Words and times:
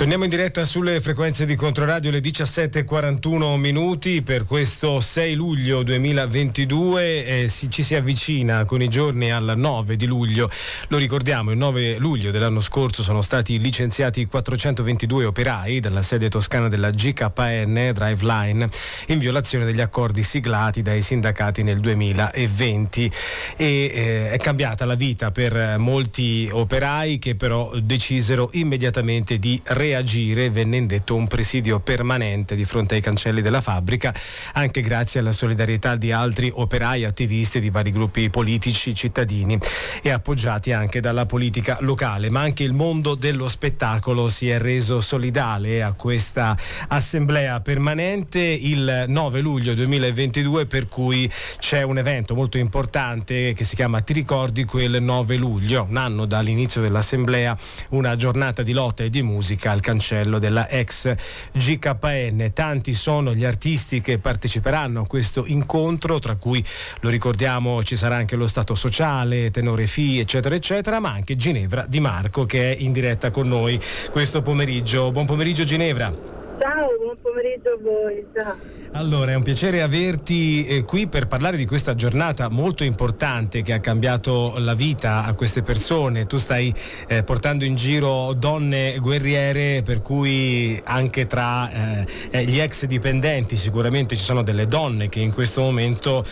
Torniamo 0.00 0.24
in 0.24 0.30
diretta 0.30 0.64
sulle 0.64 0.98
frequenze 1.02 1.44
di 1.44 1.54
Controradio 1.56 2.10
le 2.10 2.20
17.41 2.20 3.56
minuti 3.56 4.22
per 4.22 4.46
questo 4.46 4.98
6 4.98 5.34
luglio 5.34 5.82
2022 5.82 7.26
eh, 7.26 7.48
si, 7.48 7.70
ci 7.70 7.82
si 7.82 7.94
avvicina 7.94 8.64
con 8.64 8.80
i 8.80 8.88
giorni 8.88 9.30
al 9.30 9.52
9 9.54 9.96
di 9.96 10.06
luglio. 10.06 10.48
Lo 10.88 10.96
ricordiamo 10.96 11.50
il 11.50 11.58
9 11.58 11.98
luglio 11.98 12.30
dell'anno 12.30 12.60
scorso 12.60 13.02
sono 13.02 13.20
stati 13.20 13.58
licenziati 13.58 14.24
422 14.24 15.26
operai 15.26 15.80
dalla 15.80 16.00
sede 16.00 16.30
toscana 16.30 16.68
della 16.68 16.88
GKN 16.88 17.90
Driveline 17.92 18.70
in 19.08 19.18
violazione 19.18 19.66
degli 19.66 19.82
accordi 19.82 20.22
siglati 20.22 20.80
dai 20.80 21.02
sindacati 21.02 21.62
nel 21.62 21.78
2020 21.78 23.12
e 23.54 23.66
eh, 23.66 24.30
è 24.30 24.38
cambiata 24.38 24.86
la 24.86 24.94
vita 24.94 25.30
per 25.30 25.76
molti 25.76 26.48
operai 26.50 27.18
che 27.18 27.34
però 27.34 27.70
decisero 27.78 28.48
immediatamente 28.54 29.38
di 29.38 29.60
realizzare 29.62 29.88
reagire 29.90 30.50
venne 30.50 30.76
indetto 30.76 31.16
un 31.16 31.26
presidio 31.26 31.80
permanente 31.80 32.54
di 32.54 32.64
fronte 32.64 32.94
ai 32.94 33.00
cancelli 33.00 33.42
della 33.42 33.60
fabbrica, 33.60 34.14
anche 34.52 34.80
grazie 34.82 35.18
alla 35.18 35.32
solidarietà 35.32 35.96
di 35.96 36.12
altri 36.12 36.50
operai 36.54 37.04
attivisti 37.04 37.58
di 37.58 37.70
vari 37.70 37.90
gruppi 37.90 38.30
politici, 38.30 38.94
cittadini 38.94 39.58
e 40.00 40.10
appoggiati 40.10 40.72
anche 40.72 41.00
dalla 41.00 41.26
politica 41.26 41.78
locale. 41.80 42.30
Ma 42.30 42.40
anche 42.40 42.62
il 42.62 42.72
mondo 42.72 43.16
dello 43.16 43.48
spettacolo 43.48 44.28
si 44.28 44.48
è 44.48 44.58
reso 44.58 45.00
solidale 45.00 45.82
a 45.82 45.92
questa 45.94 46.56
assemblea 46.88 47.60
permanente 47.60 48.38
il 48.38 49.06
9 49.08 49.40
luglio 49.40 49.74
2022 49.74 50.66
per 50.66 50.86
cui 50.86 51.28
c'è 51.58 51.82
un 51.82 51.98
evento 51.98 52.36
molto 52.36 52.58
importante 52.58 53.54
che 53.54 53.64
si 53.64 53.74
chiama 53.74 54.00
Ti 54.02 54.12
ricordi 54.12 54.64
quel 54.64 55.02
9 55.02 55.34
luglio, 55.34 55.86
un 55.88 55.96
anno 55.96 56.26
dall'inizio 56.26 56.80
dell'assemblea, 56.80 57.56
una 57.90 58.14
giornata 58.14 58.62
di 58.62 58.72
lotta 58.72 59.02
e 59.02 59.10
di 59.10 59.22
musica 59.22 59.78
al 59.80 59.86
cancello 59.86 60.38
della 60.38 60.68
ex 60.68 61.12
GKN. 61.52 62.50
Tanti 62.52 62.92
sono 62.92 63.34
gli 63.34 63.44
artisti 63.44 64.00
che 64.00 64.18
parteciperanno 64.18 65.00
a 65.00 65.06
questo 65.06 65.44
incontro, 65.46 66.18
tra 66.18 66.36
cui 66.36 66.64
lo 67.00 67.08
ricordiamo 67.08 67.82
ci 67.82 67.96
sarà 67.96 68.16
anche 68.16 68.36
lo 68.36 68.46
Stato 68.46 68.74
sociale, 68.74 69.50
Tenore 69.50 69.86
Fi, 69.86 70.18
eccetera, 70.18 70.54
eccetera, 70.54 71.00
ma 71.00 71.10
anche 71.10 71.36
Ginevra 71.36 71.86
Di 71.88 72.00
Marco 72.00 72.44
che 72.44 72.76
è 72.76 72.80
in 72.80 72.92
diretta 72.92 73.30
con 73.30 73.48
noi 73.48 73.80
questo 74.10 74.42
pomeriggio. 74.42 75.10
Buon 75.10 75.26
pomeriggio 75.26 75.64
Ginevra. 75.64 76.39
Ciao, 76.60 76.88
buon 77.00 77.16
pomeriggio 77.22 77.70
a 77.70 77.78
voi. 77.80 78.26
Ciao. 78.38 78.54
Allora, 78.92 79.32
è 79.32 79.34
un 79.34 79.42
piacere 79.42 79.80
averti 79.80 80.66
eh, 80.66 80.82
qui 80.82 81.06
per 81.06 81.26
parlare 81.26 81.56
di 81.56 81.64
questa 81.64 81.94
giornata 81.94 82.50
molto 82.50 82.84
importante 82.84 83.62
che 83.62 83.72
ha 83.72 83.80
cambiato 83.80 84.58
la 84.58 84.74
vita 84.74 85.24
a 85.24 85.32
queste 85.32 85.62
persone. 85.62 86.26
Tu 86.26 86.36
stai 86.36 86.70
eh, 87.08 87.22
portando 87.22 87.64
in 87.64 87.76
giro 87.76 88.34
donne 88.34 88.98
guerriere, 88.98 89.80
per 89.82 90.02
cui 90.02 90.78
anche 90.84 91.26
tra 91.26 91.70
eh, 92.02 92.06
eh 92.30 92.44
gli 92.44 92.58
ex 92.58 92.84
dipendenti 92.84 93.56
sicuramente 93.56 94.14
ci 94.14 94.22
sono 94.22 94.42
delle 94.42 94.66
donne 94.66 95.08
che 95.08 95.20
in 95.20 95.32
questo 95.32 95.62
momento 95.62 96.22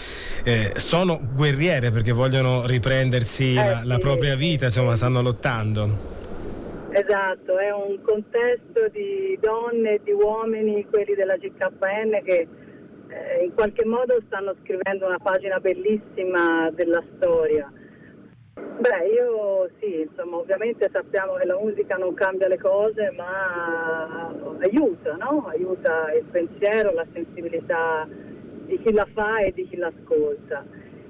eh, 0.44 0.74
sono 0.76 1.20
guerriere 1.32 1.90
perché 1.90 2.12
vogliono 2.12 2.66
riprendersi 2.66 3.52
Eh, 3.52 3.54
la, 3.54 3.80
la 3.82 3.94
sì. 3.94 4.00
propria 4.00 4.36
vita, 4.36 4.66
insomma, 4.66 4.94
stanno 4.94 5.22
lottando. 5.22 6.16
Esatto, 6.91 7.58
è 7.58 7.70
un 7.70 8.00
contesto 8.03 8.89
di 8.91 9.39
donne 9.41 9.94
e 9.94 10.00
di 10.03 10.12
uomini, 10.12 10.86
quelli 10.86 11.14
della 11.14 11.36
GKN, 11.36 12.22
che 12.25 12.48
eh, 13.08 13.45
in 13.45 13.53
qualche 13.55 13.84
modo 13.84 14.19
stanno 14.27 14.55
scrivendo 14.62 15.06
una 15.06 15.19
pagina 15.19 15.61
bellissima 15.61 16.70
della 16.70 17.03
storia. 17.17 17.70
Beh, 18.55 19.06
io 19.08 19.69
sì, 19.80 20.00
insomma, 20.00 20.36
ovviamente 20.36 20.89
sappiamo 20.91 21.34
che 21.34 21.45
la 21.45 21.58
musica 21.58 21.96
non 21.96 22.14
cambia 22.14 22.48
le 22.48 22.58
cose, 22.58 23.11
ma 23.11 24.33
aiuta, 24.61 25.17
no? 25.17 25.46
Aiuta 25.48 26.12
il 26.14 26.24
pensiero, 26.30 26.92
la 26.92 27.07
sensibilità 27.12 28.08
di 28.64 28.80
chi 28.80 28.92
la 28.92 29.07
fa 29.12 29.39
e 29.39 29.52
di 29.52 29.68
chi 29.68 29.77
l'ascolta. 29.77 30.64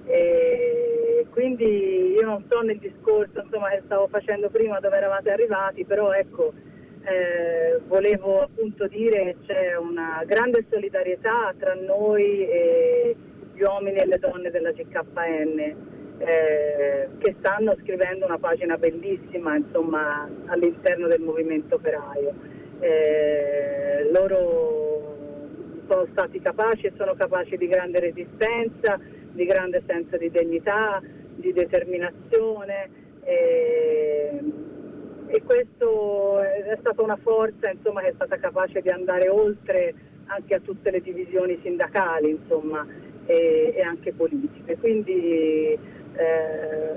E 0.06 0.97
quindi 1.30 2.12
io 2.12 2.24
non 2.24 2.44
so 2.48 2.60
nel 2.60 2.78
discorso 2.78 3.40
insomma, 3.42 3.68
che 3.70 3.82
stavo 3.84 4.06
facendo 4.08 4.48
prima 4.48 4.80
dove 4.80 4.96
eravate 4.96 5.30
arrivati, 5.30 5.84
però 5.84 6.12
ecco, 6.12 6.52
eh, 7.02 7.80
volevo 7.86 8.42
appunto 8.42 8.86
dire 8.86 9.24
che 9.24 9.36
c'è 9.46 9.76
una 9.76 10.22
grande 10.26 10.66
solidarietà 10.70 11.54
tra 11.58 11.74
noi 11.74 12.48
e 12.48 13.16
gli 13.54 13.62
uomini 13.62 13.98
e 13.98 14.06
le 14.06 14.18
donne 14.18 14.50
della 14.50 14.72
GKN 14.72 15.58
eh, 16.18 17.08
che 17.18 17.34
stanno 17.38 17.76
scrivendo 17.80 18.26
una 18.26 18.38
pagina 18.38 18.76
bellissima 18.76 19.56
insomma, 19.56 20.28
all'interno 20.46 21.06
del 21.06 21.20
movimento 21.20 21.76
operaio. 21.76 22.34
Eh, 22.80 24.08
loro 24.12 25.16
sono 25.88 26.06
stati 26.10 26.40
capaci 26.40 26.86
e 26.86 26.92
sono 26.96 27.14
capaci 27.14 27.56
di 27.56 27.66
grande 27.66 28.00
resistenza, 28.00 29.00
di 29.38 29.46
grande 29.46 29.82
senso 29.86 30.16
di 30.16 30.30
dignità, 30.30 31.00
di 31.36 31.52
determinazione 31.52 32.90
e, 33.22 34.42
e 35.26 35.42
questo 35.44 36.40
è 36.40 36.76
stata 36.80 37.00
una 37.02 37.16
forza 37.16 37.70
insomma, 37.70 38.00
che 38.00 38.08
è 38.08 38.12
stata 38.14 38.36
capace 38.36 38.80
di 38.80 38.90
andare 38.90 39.28
oltre 39.28 39.94
anche 40.26 40.54
a 40.56 40.60
tutte 40.60 40.90
le 40.90 41.00
divisioni 41.00 41.56
sindacali 41.62 42.30
insomma, 42.30 42.84
e, 43.26 43.72
e 43.76 43.80
anche 43.80 44.12
politiche. 44.12 44.76
Quindi 44.76 45.78
eh, 46.16 46.96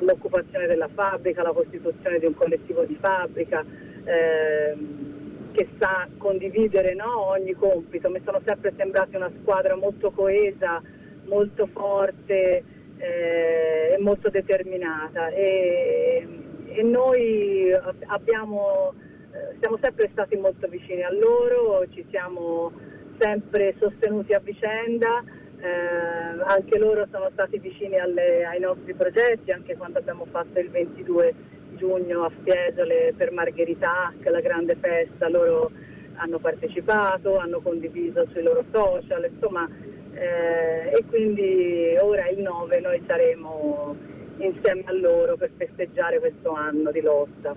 l'occupazione 0.00 0.66
della 0.66 0.88
fabbrica, 0.88 1.42
la 1.42 1.52
costituzione 1.52 2.18
di 2.18 2.26
un 2.26 2.34
collettivo 2.34 2.82
di 2.82 2.96
fabbrica 3.00 3.64
ehm, 4.04 5.52
che 5.52 5.68
sa 5.78 6.08
condividere 6.18 6.94
no, 6.94 7.28
ogni 7.28 7.52
compito. 7.52 8.10
Mi 8.10 8.20
sono 8.24 8.40
sempre 8.44 8.72
sembrati 8.76 9.14
una 9.14 9.30
squadra 9.40 9.76
molto 9.76 10.10
coesa, 10.10 10.82
molto 11.26 11.68
forte 11.72 12.64
eh, 12.98 13.94
e 13.96 13.98
molto 14.00 14.28
determinata. 14.30 15.28
E, 15.28 16.26
e 16.66 16.82
noi 16.82 17.72
abbiamo, 18.06 18.92
eh, 19.32 19.56
siamo 19.60 19.78
sempre 19.80 20.08
stati 20.12 20.36
molto 20.36 20.66
vicini 20.68 21.02
a 21.02 21.12
loro, 21.12 21.86
ci 21.90 22.04
siamo 22.10 22.72
sempre 23.18 23.74
sostenuti 23.78 24.32
a 24.32 24.40
vicenda, 24.40 25.22
eh, 25.58 26.42
anche 26.44 26.78
loro 26.78 27.06
sono 27.10 27.30
stati 27.32 27.58
vicini 27.58 27.98
alle- 27.98 28.44
ai 28.44 28.60
nostri 28.60 28.94
progetti, 28.94 29.50
anche 29.50 29.76
quando 29.76 29.98
abbiamo 29.98 30.26
fatto 30.30 30.58
il 30.58 30.70
22 30.70 31.34
giugno 31.76 32.24
a 32.24 32.30
Fiesole 32.42 33.14
per 33.16 33.32
Margherita 33.32 34.06
Hack, 34.06 34.26
la 34.28 34.40
grande 34.40 34.76
festa, 34.76 35.28
loro 35.28 35.70
hanno 36.16 36.38
partecipato, 36.38 37.36
hanno 37.36 37.60
condiviso 37.60 38.26
sui 38.32 38.42
loro 38.42 38.64
social, 38.72 39.28
insomma, 39.30 39.68
eh, 40.16 40.96
e 40.96 41.04
quindi 41.08 41.96
ora 42.00 42.28
il 42.28 42.40
9 42.40 42.80
noi 42.80 43.02
saremo 43.06 43.94
insieme 44.38 44.82
a 44.86 44.92
loro 44.92 45.36
per 45.36 45.50
festeggiare 45.56 46.18
questo 46.18 46.52
anno 46.52 46.90
di 46.90 47.00
lotta. 47.00 47.54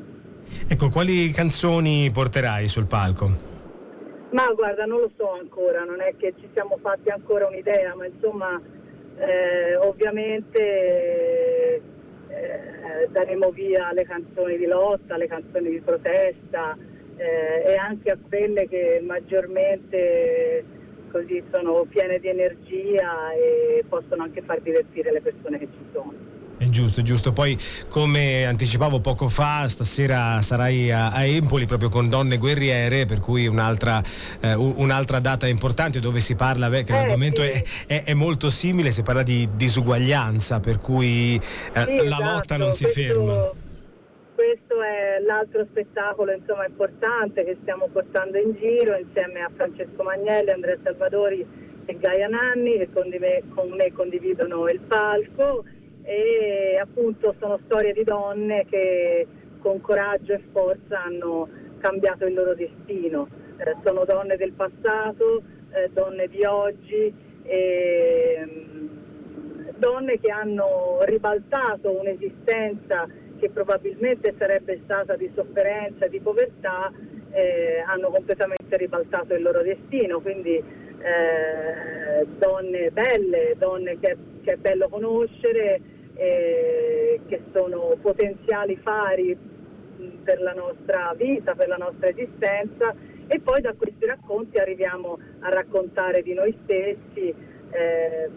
Ecco, 0.67 0.89
quali 0.89 1.31
canzoni 1.31 2.09
porterai 2.11 2.67
sul 2.67 2.85
palco? 2.85 3.47
Ma 4.31 4.51
guarda, 4.53 4.85
non 4.85 4.99
lo 4.99 5.11
so 5.17 5.31
ancora, 5.31 5.83
non 5.83 6.01
è 6.01 6.13
che 6.17 6.33
ci 6.39 6.47
siamo 6.53 6.77
fatti 6.81 7.09
ancora 7.09 7.47
un'idea, 7.47 7.95
ma 7.95 8.05
insomma, 8.05 8.61
eh, 9.17 9.75
ovviamente 9.77 11.81
eh, 12.27 13.07
daremo 13.09 13.49
via 13.51 13.87
alle 13.87 14.03
canzoni 14.03 14.57
di 14.57 14.65
lotta, 14.65 15.15
alle 15.15 15.27
canzoni 15.27 15.69
di 15.69 15.79
protesta 15.79 16.77
eh, 17.17 17.63
e 17.65 17.75
anche 17.75 18.11
a 18.11 18.17
quelle 18.27 18.67
che 18.67 19.01
maggiormente 19.03 20.63
così 21.11 21.41
sono 21.51 21.85
piene 21.89 22.19
di 22.19 22.27
energia 22.27 23.31
e 23.35 23.83
possono 23.87 24.23
anche 24.23 24.41
far 24.45 24.61
divertire 24.61 25.11
le 25.11 25.21
persone 25.21 25.57
che 25.59 25.67
ci 25.71 25.85
sono. 25.93 26.13
È 26.57 26.67
giusto, 26.67 26.99
è 26.99 27.03
giusto. 27.03 27.31
Poi, 27.31 27.57
come 27.87 28.45
anticipavo 28.45 28.99
poco 28.99 29.29
fa, 29.29 29.65
stasera 29.69 30.41
sarai 30.41 30.91
a, 30.91 31.09
a 31.09 31.23
Empoli 31.23 31.65
proprio 31.65 31.87
con 31.87 32.09
Donne 32.09 32.35
Guerriere, 32.37 33.05
per 33.05 33.19
cui 33.19 33.47
un'altra, 33.47 34.03
eh, 34.41 34.55
un- 34.55 34.73
un'altra 34.75 35.19
data 35.19 35.47
importante 35.47 36.01
dove 36.01 36.19
si 36.19 36.35
parla, 36.35 36.67
beh, 36.69 36.83
che 36.83 36.91
Eh, 36.91 36.95
l'argomento 36.95 37.41
sì. 37.43 37.47
è, 37.47 37.63
è- 37.87 38.03
è 38.03 38.13
molto 38.13 38.49
simile, 38.49 38.91
si 38.91 39.03
parla 39.03 39.23
di 39.23 39.47
disuguaglianza, 39.55 40.59
per 40.59 40.79
cui 40.79 41.35
eh, 41.35 41.39
Sì, 41.39 41.95
la 41.95 42.03
esatto, 42.03 42.23
lotta 42.23 42.57
non 42.57 42.71
si 42.73 42.83
questo- 42.83 43.01
ferma. 43.01 43.49
Questo 44.79 45.25
l'altro 45.25 45.65
spettacolo 45.65 46.31
insomma, 46.31 46.65
importante 46.65 47.43
che 47.43 47.57
stiamo 47.61 47.89
portando 47.91 48.37
in 48.37 48.55
giro 48.55 48.95
insieme 48.95 49.41
a 49.41 49.51
Francesco 49.53 50.03
Magnelli, 50.03 50.51
Andrea 50.51 50.77
Salvadori 50.81 51.45
e 51.85 51.97
Gaia 51.97 52.29
Nanni 52.29 52.77
che 52.77 52.89
con, 52.93 53.09
me, 53.09 53.43
con 53.53 53.69
me 53.71 53.91
condividono 53.91 54.69
il 54.69 54.79
palco 54.79 55.65
e 56.03 56.79
appunto 56.81 57.35
sono 57.39 57.59
storie 57.65 57.91
di 57.91 58.05
donne 58.05 58.65
che 58.69 59.27
con 59.59 59.81
coraggio 59.81 60.31
e 60.31 60.41
forza 60.53 61.03
hanno 61.03 61.49
cambiato 61.79 62.25
il 62.25 62.33
loro 62.33 62.55
destino. 62.55 63.27
Eh, 63.57 63.75
sono 63.83 64.05
donne 64.05 64.37
del 64.37 64.53
passato, 64.53 65.43
eh, 65.71 65.89
donne 65.91 66.27
di 66.27 66.45
oggi 66.45 67.13
e, 67.43 68.47
mm, 68.49 68.87
donne 69.75 70.19
che 70.21 70.31
hanno 70.31 70.99
ribaltato 71.01 71.91
un'esistenza 71.91 73.27
che 73.39 73.49
probabilmente 73.49 74.35
sarebbe 74.37 74.79
stata 74.83 75.15
di 75.15 75.31
sofferenza 75.33 76.07
di 76.07 76.19
povertà, 76.19 76.91
eh, 77.31 77.83
hanno 77.85 78.09
completamente 78.09 78.77
ribaltato 78.77 79.33
il 79.33 79.41
loro 79.41 79.61
destino, 79.61 80.19
quindi 80.19 80.55
eh, 80.55 82.25
donne 82.37 82.91
belle, 82.91 83.55
donne 83.57 83.97
che, 83.99 84.17
che 84.43 84.53
è 84.53 84.57
bello 84.57 84.89
conoscere, 84.89 85.81
eh, 86.15 87.19
che 87.27 87.41
sono 87.53 87.95
potenziali 88.01 88.75
fari 88.75 89.37
per 90.23 90.41
la 90.41 90.53
nostra 90.53 91.13
vita, 91.15 91.55
per 91.55 91.67
la 91.67 91.77
nostra 91.77 92.09
esistenza. 92.09 92.93
E 93.27 93.39
poi 93.39 93.61
da 93.61 93.73
questi 93.73 94.05
racconti 94.05 94.57
arriviamo 94.57 95.19
a 95.39 95.49
raccontare 95.49 96.21
di 96.23 96.33
noi 96.33 96.55
stessi, 96.63 97.33
eh, 97.71 98.29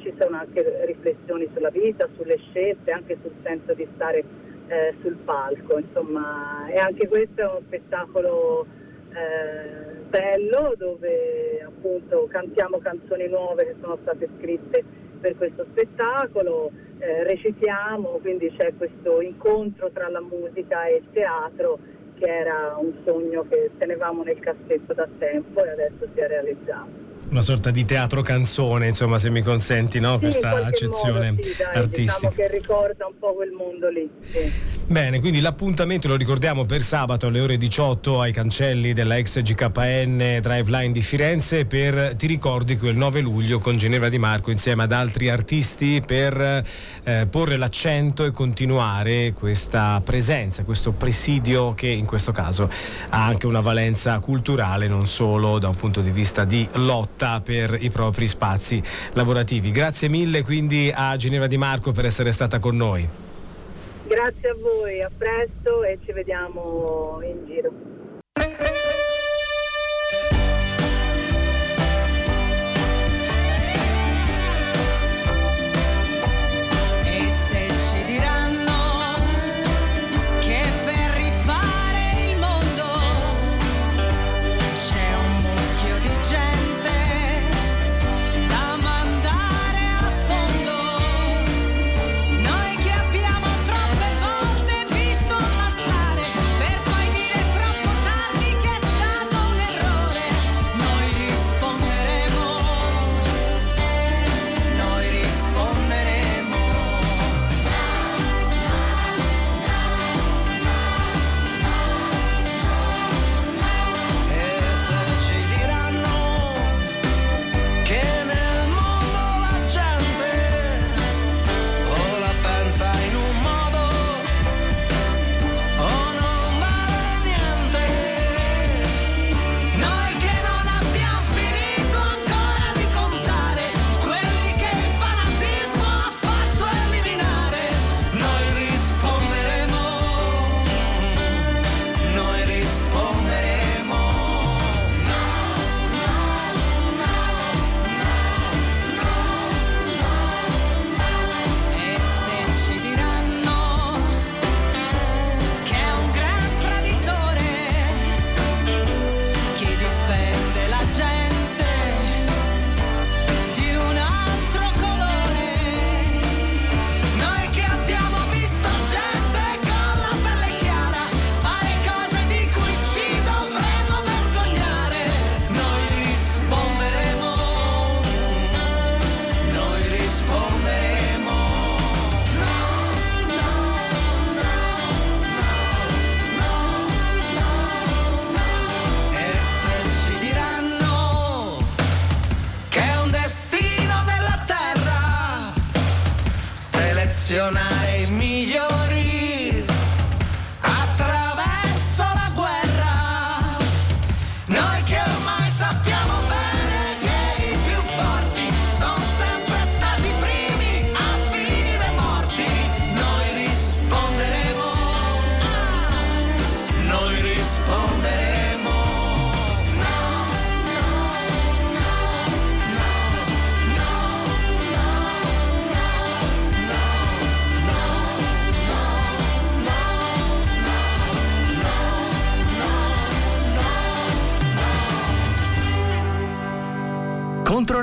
ci 0.00 0.12
sono 0.18 0.36
anche 0.38 0.84
riflessioni 0.84 1.48
sulla 1.54 1.70
vita, 1.70 2.08
sulle 2.16 2.38
scelte, 2.38 2.90
anche 2.90 3.18
sul 3.22 3.32
senso 3.42 3.74
di 3.74 3.86
stare 3.94 4.24
eh, 4.68 4.94
sul 5.00 5.16
palco, 5.24 5.78
insomma, 5.78 6.66
e 6.68 6.78
anche 6.78 7.08
questo 7.08 7.40
è 7.40 7.44
uno 7.44 7.60
spettacolo 7.66 8.66
eh, 9.12 9.98
bello 10.08 10.74
dove 10.76 11.62
appunto 11.66 12.26
cantiamo 12.30 12.78
canzoni 12.78 13.28
nuove 13.28 13.64
che 13.64 13.74
sono 13.80 13.98
state 14.02 14.28
scritte 14.38 14.84
per 15.20 15.36
questo 15.36 15.66
spettacolo, 15.70 16.70
eh, 16.98 17.24
recitiamo, 17.24 18.18
quindi 18.20 18.52
c'è 18.56 18.72
questo 18.76 19.20
incontro 19.20 19.90
tra 19.90 20.08
la 20.08 20.20
musica 20.20 20.84
e 20.86 20.96
il 20.96 21.06
teatro 21.12 21.78
che 22.14 22.26
era 22.26 22.76
un 22.78 22.92
sogno 23.04 23.46
che 23.48 23.70
tenevamo 23.78 24.22
nel 24.22 24.38
cassetto 24.38 24.92
da 24.94 25.08
tempo 25.18 25.64
e 25.64 25.70
adesso 25.70 26.06
si 26.14 26.20
è 26.20 26.26
realizzato 26.26 26.99
una 27.30 27.42
sorta 27.42 27.70
di 27.70 27.84
teatro 27.84 28.22
canzone, 28.22 28.88
insomma, 28.88 29.18
se 29.18 29.30
mi 29.30 29.42
consenti, 29.42 30.00
no? 30.00 30.14
Sì, 30.14 30.18
questa 30.18 30.64
accezione 30.64 31.30
modo, 31.30 31.42
sì, 31.42 31.56
dai, 31.56 31.76
artistica. 31.76 32.28
Diciamo 32.28 32.48
che 32.48 32.58
ricorda 32.58 33.06
un 33.06 33.18
po' 33.18 33.34
quel 33.34 33.50
mondo 33.52 33.88
lì. 33.88 34.10
Sì. 34.22 34.69
Bene, 34.90 35.20
quindi 35.20 35.40
l'appuntamento 35.40 36.08
lo 36.08 36.16
ricordiamo 36.16 36.64
per 36.64 36.82
sabato 36.82 37.28
alle 37.28 37.38
ore 37.38 37.56
18 37.56 38.20
ai 38.20 38.32
cancelli 38.32 38.92
della 38.92 39.18
ex 39.18 39.40
GKN 39.40 40.40
Driveline 40.42 40.90
di 40.90 41.00
Firenze 41.00 41.64
per 41.64 42.16
Ti 42.16 42.26
ricordi 42.26 42.76
quel 42.76 42.96
9 42.96 43.20
luglio 43.20 43.60
con 43.60 43.76
Ginevra 43.76 44.08
Di 44.08 44.18
Marco 44.18 44.50
insieme 44.50 44.82
ad 44.82 44.90
altri 44.90 45.28
artisti 45.28 46.02
per 46.04 46.64
eh, 47.04 47.28
porre 47.30 47.56
l'accento 47.56 48.24
e 48.24 48.32
continuare 48.32 49.32
questa 49.32 50.02
presenza, 50.04 50.64
questo 50.64 50.90
presidio 50.90 51.72
che 51.72 51.86
in 51.86 52.04
questo 52.04 52.32
caso 52.32 52.68
ha 53.10 53.24
anche 53.24 53.46
una 53.46 53.60
valenza 53.60 54.18
culturale, 54.18 54.88
non 54.88 55.06
solo 55.06 55.60
da 55.60 55.68
un 55.68 55.76
punto 55.76 56.00
di 56.00 56.10
vista 56.10 56.44
di 56.44 56.68
lotta 56.72 57.40
per 57.40 57.76
i 57.78 57.90
propri 57.90 58.26
spazi 58.26 58.82
lavorativi. 59.12 59.70
Grazie 59.70 60.08
mille 60.08 60.42
quindi 60.42 60.90
a 60.92 61.14
Ginevra 61.16 61.46
Di 61.46 61.58
Marco 61.58 61.92
per 61.92 62.06
essere 62.06 62.32
stata 62.32 62.58
con 62.58 62.74
noi. 62.74 63.29
Grazie 64.10 64.48
a 64.48 64.56
voi, 64.56 65.00
a 65.02 65.10
presto 65.16 65.84
e 65.84 66.00
ci 66.04 66.10
vediamo 66.10 67.20
in 67.22 67.46
giro. 67.46 67.70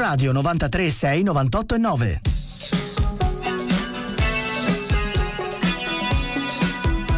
Radio 0.07 0.31
93 0.31 0.89
6 0.89 1.23
98 1.23 1.75
e 1.75 1.77
9. 1.77 2.37